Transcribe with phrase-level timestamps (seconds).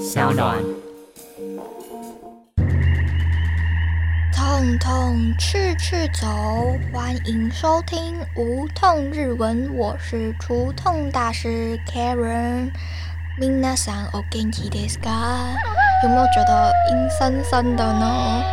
[0.00, 0.63] 小暖。
[4.31, 12.71] 痛痛去去走，欢迎收听无痛日文，我是除痛大师 Karen。
[13.39, 15.55] 皆さんお元気ですか？
[16.03, 18.43] 有没有觉得阴森森的呢？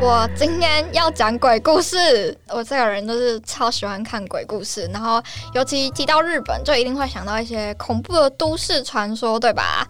[0.00, 5.20] 我今天要讲鬼故事，我这个人就是超喜欢看鬼故事，然后
[5.52, 9.84] 尤其提到日本，就一定会想到一些恐怖的都市传说，对吧？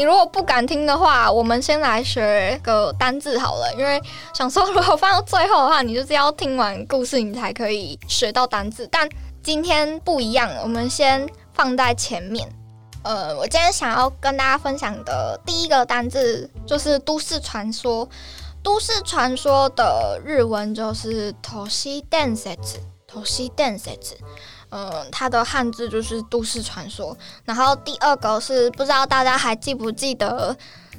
[0.00, 4.00] 你如果不敢听的话，我们先来学个单字好了，因为
[4.32, 8.88] 想说如果放到最后的话，你就是要听完故事你才可以学到单字。
[8.90, 9.06] 但
[9.42, 12.48] 今天不一样，我们先放在前面。
[13.02, 18.08] 呃，我今天想要跟大家分享的第一个单字就是都市传说。
[18.62, 22.56] 都市传说的日文就是“都市伝説
[23.06, 23.98] ”，“都市伝説”。
[24.70, 27.16] 嗯，它的汉字就是都市传说。
[27.44, 30.56] 然后第二个是不知道大家还记不记得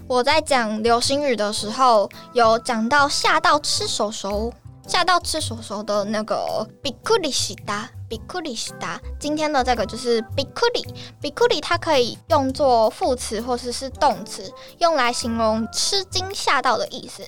[0.07, 4.53] 我在讲流星雨的时候有讲到吓到吃手手。
[4.91, 8.99] 吓到吃手手的那个比库里西达，比库里西达。
[9.17, 10.85] 今天的这个就是比库里，
[11.21, 17.23] 比库里它可以用作副词或者是动词，用来形容吃惊吓到的意思。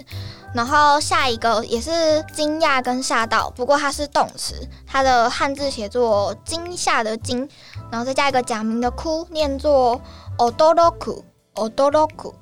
[0.54, 7.48] 然后下一个也是惊讶跟吓到，不过它是动词，它的汉字写作惊吓的惊，
[7.90, 10.02] 然后再加一个假名的哭，念作
[10.38, 12.34] odoroku，odoroku。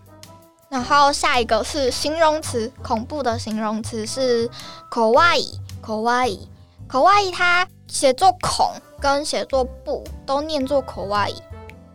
[0.72, 4.50] 然后下一个是形容词，恐怖的形容词是
[4.90, 11.36] kawaii，kawaii，kawaii，它写作恐跟写作不都念作 kawaii。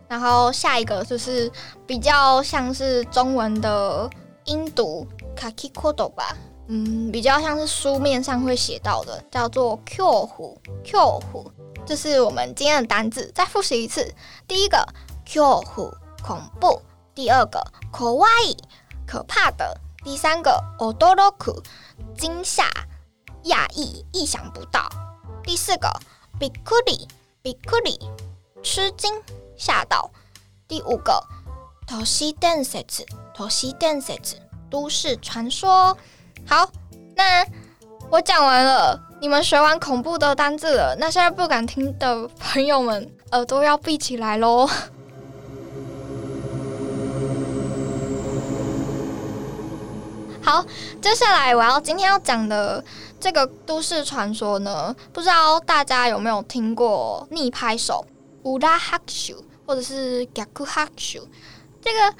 [0.07, 1.51] 然后下一个就是
[1.87, 4.07] 比较像是中文的
[4.45, 11.51] 音读 kakikodo 吧，嗯，比较像是书面上会写到的，叫做 q 虎 q 虎，
[11.83, 13.31] 这是我们今天的单字。
[13.33, 14.13] 再复习一次，
[14.47, 14.87] 第一个
[15.25, 15.91] q 虎
[16.23, 16.79] 恐怖。
[17.17, 17.59] 第二个
[17.91, 18.55] ，kawaii，
[19.07, 19.65] 可怕的；
[20.03, 21.63] 第三个，odoroku，
[22.15, 22.65] 惊吓、
[23.45, 24.87] 讶异、意想不到；
[25.41, 25.91] 第四个
[26.39, 27.97] ，bikuri，bikuri，
[28.61, 29.11] 吃惊、
[29.57, 30.11] 吓到；
[30.67, 31.19] 第五个
[31.87, 33.65] t o s h i d e n s e t s t o s
[33.65, 35.97] h i d e n s e t s 都市传说。
[36.47, 36.69] 好，
[37.15, 37.43] 那
[38.11, 44.69] 我讲完了，你们学完恐怖的单字了，那现在不敢听的朋友们，耳朵要闭起来喽。
[50.47, 50.65] 好，
[51.01, 52.81] 接下来我要今天要讲的
[53.19, 58.05] 这个都市传说呢，不知道大家有没有听过逆拍手
[58.43, 59.35] 乌拉哈秀，
[59.65, 61.27] 或者是 gaku 哈秀？
[61.81, 62.15] 这个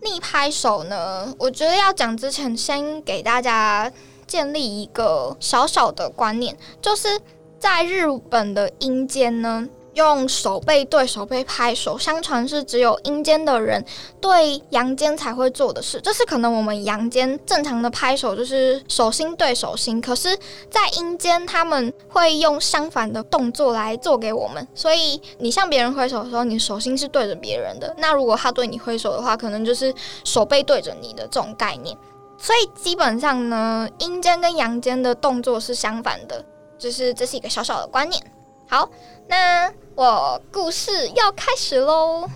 [0.00, 3.92] 逆拍手呢，我觉得要讲之前，先给大家
[4.26, 7.20] 建立一个小小的观念，就是
[7.58, 9.68] 在日本的阴间呢。
[9.98, 13.84] 用手背对手背拍手，相传是只有阴间的人
[14.20, 16.00] 对阳间才会做的事。
[16.00, 20.38] 这是可能我们阳间正常的拍手就是手心对手心，可是，
[20.70, 24.66] 在阴间他们会用相反的动作来做给我们。
[24.72, 29.92] 所以你向别人挥手的时候，你手心是对着别人的；那如果他对你挥手的话，可能就是
[30.24, 31.96] 手背对着你的这种概念。
[32.38, 36.44] 所以基本上呢，阴间跟阳间的动作是相反的，
[36.78, 38.22] 就是这是一个小小的观念。
[38.68, 38.88] 好，
[39.28, 39.72] 那。
[39.98, 42.30] 我故事要开始喽！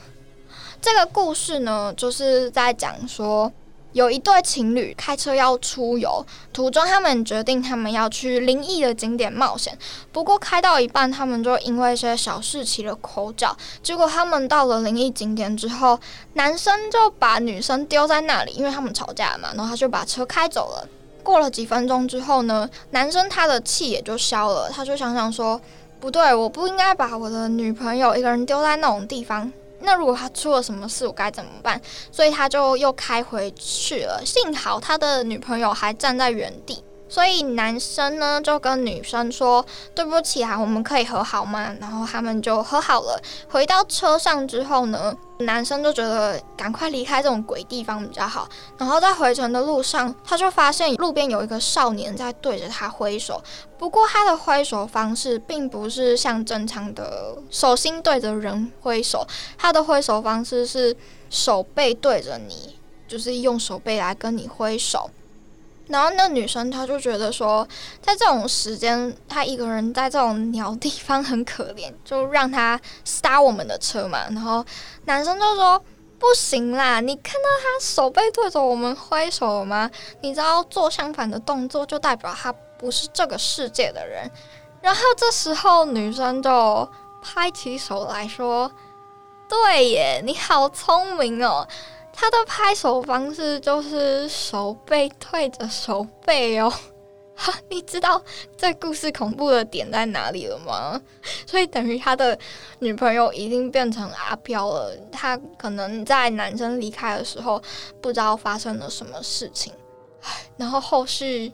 [0.81, 3.53] 这个故事呢，就是在讲说，
[3.93, 9.79] 有一对情侣开车要出游，途中他们决定他们要去灵异的景点冒险。
[10.11, 13.57] 不过开到一半，他们就因为一些小事起了口角。
[13.81, 15.97] 结果他们到了灵异景点之后，
[16.33, 20.89] 男生就把女生丢在那里，因为他们吵架嘛，然后他就把车开走了。
[21.23, 25.61] 过了几分钟之后呢，男生他的气也就消了，他就想想说。
[26.03, 29.51] 不对，我不应该把我的女朋友一个人丢在那种地方。
[29.79, 31.81] 那如果他出了什么事，我该怎么办？
[32.11, 34.21] 所以他就又开回去了。
[34.27, 36.83] 幸好他的女朋友还站在原地。
[37.13, 39.63] 所以男生呢就跟女生说
[39.95, 43.21] ：“对不起啊，我们可以和好吗？”然后他们就和好了。
[43.51, 48.49] 回到车上之后呢，男生就觉得赶快离开这种鬼地方比较好。
[48.79, 53.43] 然后在回程的路上，他就发现路边有一个少年在对着他挥手。
[53.77, 59.27] 不过他的挥手方式并不是像正常的手心对着人挥手，
[59.59, 60.97] 他的挥手方式是
[61.29, 65.11] 手背对着你，就是用手背来跟你挥手。
[65.89, 67.67] 然后那女生她就觉得说，
[68.01, 72.81] 在这种时间，她一个人在这种鸟地方很可怜，就让她
[73.21, 74.21] 搭我们的车嘛。
[74.31, 74.65] 然后
[75.05, 75.83] 男生就说
[76.19, 79.91] ：“不行啦，你看到他手背对着我们挥手吗？
[80.21, 84.31] 你知道做相反的动作就代表他不是这个世界的人。”
[84.81, 86.89] 然后这时候女生就
[87.23, 88.71] 拍起手来说
[89.49, 91.67] ：“对耶，你好聪明哦。”
[92.13, 96.73] 他的拍手方式就是手背对着手背哦。
[97.35, 98.23] 哈，你知道
[98.57, 101.01] 这故事恐怖的点在哪里了吗？
[101.47, 102.39] 所以等于他的
[102.79, 104.95] 女朋友已经变成阿飘了。
[105.11, 107.61] 他可能在男生离开的时候，
[108.01, 109.73] 不知道发生了什么事情。
[110.21, 111.51] 唉， 然后后续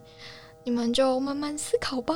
[0.65, 2.13] 你们就慢慢思考吧。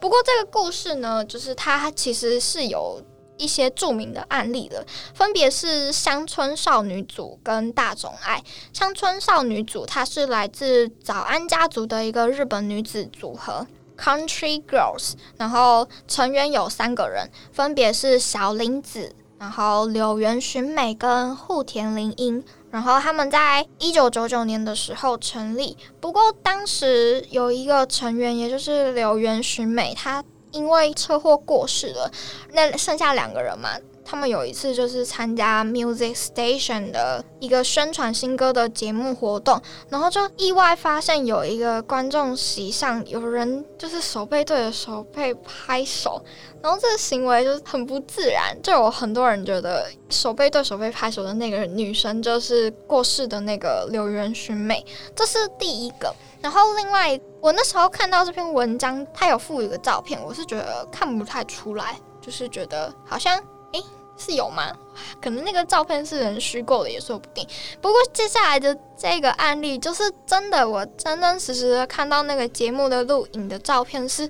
[0.00, 3.02] 不过这个故事呢，就是他其实是有。
[3.38, 4.84] 一些著名的案例了，
[5.14, 8.42] 分别是乡村少女组跟大冢爱。
[8.72, 13.66] 乡村少女组，它是来自早安家族的一个日本女子组合
[13.98, 22.44] Country Girls，然后成员有三个人，分别是小林子，然后柳原寻美跟户田玲音。
[22.70, 30.24] 然后他们在一九九九年的时候成立，不过当时有一个成员，也就是柳原寻美，她。
[30.52, 32.10] 因为车祸过世了，
[32.52, 33.70] 那剩下两个人嘛。
[34.04, 39.58] 他们有一次就是参加 Music Station 的一个宣传新歌的节目活动，
[39.88, 46.20] 然后就意外发现有一个观众席上有人就是手背对着手背拍手，
[46.60, 54.84] 然后这个行为就很不自然，就有很多人觉得手背对手背拍手的那个女生就是过世的那个柳原薰美，
[55.14, 56.12] 这是第一个。
[56.42, 63.38] 然后另外，我那时候看到这篇文章，它有附一个照片，我是觉得看不太出来，就是觉得好像，
[63.72, 63.82] 诶，
[64.16, 64.76] 是有吗？
[65.22, 67.46] 可能那个照片是人虚构的，也说不定。
[67.80, 74.28] 不过接下来的这个案例，就是真的，我真真实实的看到那个节目的录影的照片，是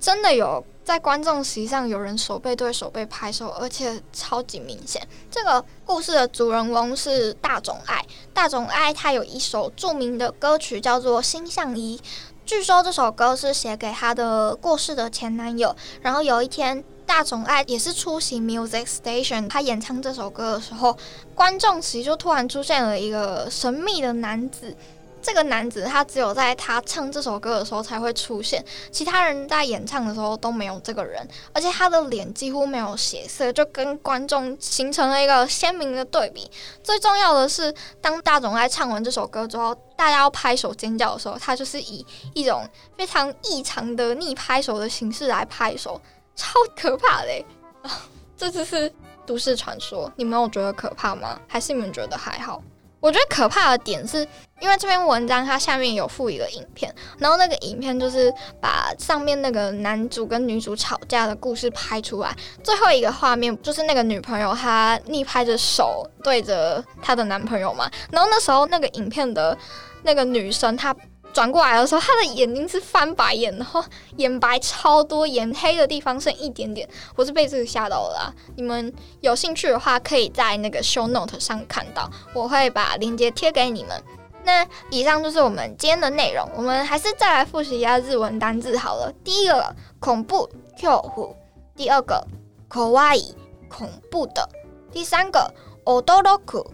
[0.00, 0.64] 真的有。
[0.84, 5.00] 在观众席上，有人手背对手背拍手，而且超级明显。
[5.30, 8.04] 这个故事的主人翁是大冢爱，
[8.34, 11.98] 大冢爱他有一首著名的歌曲叫做《心相依》，
[12.44, 15.74] 据说这首歌是写给他的过世的前男友。
[16.02, 20.94] 然后有一天，大冢爱也是出席 Music Station，他演唱这首歌的时候，
[21.34, 24.76] 观众席就突然出现了一个神秘的男子。
[25.24, 28.62] 这个男子他只有在他唱这首歌的时候才会出现，
[28.92, 36.50] 其他人在演唱的时候都没有这个人，而且他的脸几乎没有血色，就跟观众形成了一个鲜明的对比。
[36.82, 42.04] 最重要的是，当大总爱唱完这首歌之后，大家要拍手尖叫的时候，他就是以
[42.34, 42.68] 一种
[42.98, 45.98] 非常异常的逆拍手的形式来拍手，
[46.36, 47.44] 超可怕的！
[48.36, 48.92] 这只是
[49.24, 51.40] 都市传说，你们有觉得可怕吗？
[51.48, 52.62] 还是你们觉得还好？
[53.00, 54.26] 我觉得可怕的点是，
[54.64, 58.32] 因为这篇文章它下面有附一个影片，然后那个影片就是
[58.62, 69.54] 把上面那个男主跟女主吵架的故事拍出来，最后一个画面就是那个女朋友她逆拍着手对着她的男朋友嘛，然后那时候那个影片的
[70.02, 70.96] 那个女生她。
[71.34, 73.84] 转过来的时候，他的眼睛是翻白眼，然后
[74.18, 76.88] 眼白超多，眼黑的地方剩一点点。
[77.16, 78.32] 我是被这个吓到了。
[78.54, 84.00] 你们有兴趣的话，可以在那个 show note 上看到，我会把链接贴给你们。
[84.44, 86.48] 那以上就是我们今天的内容。
[86.54, 89.12] 我们还是再来复习一下日文单字好了。
[89.24, 90.48] 第一个恐怖
[90.78, 91.36] q
[91.74, 92.24] 第二个
[92.68, 93.34] kawaii
[93.68, 94.48] 恐怖的，
[94.92, 95.52] 第三个
[95.84, 96.64] odoroku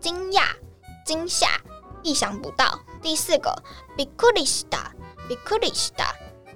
[0.00, 0.44] 惊讶、
[1.04, 1.60] 惊吓、
[2.02, 2.80] 意想不到。
[3.02, 3.54] 第四个
[3.96, 4.92] ，b i k u r i s t a
[5.28, 6.06] b i k u r i s t a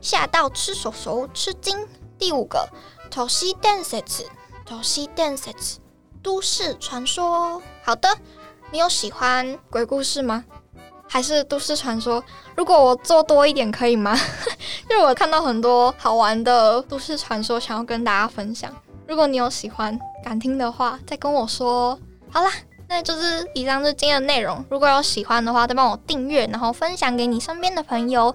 [0.01, 1.87] 吓到吃手手吃惊。
[2.19, 2.69] 第五个
[3.11, 5.77] ，toshi densetsu，toshi densetsu，
[6.23, 7.61] 都市传说。
[7.83, 8.09] 好的，
[8.75, 10.45] 你有喜欢鬼故事吗？
[11.09, 12.21] 还是都市传说？
[12.57, 14.19] 如果我做多一点可以吗？
[14.91, 18.75] 因为我看到很多好玩的都市传说，想要跟大家分享。
[19.07, 21.97] 如果你有喜欢敢听的话，再跟我说。
[22.33, 22.51] 好啦。
[22.89, 24.63] 那就是以上是今天的内容。
[24.69, 28.35] 如果有喜欢的话，再帮我订阅，然后分享给你身边的朋友。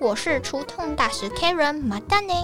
[0.00, 2.34] 我是除痛大师 Karen，马蛋呢。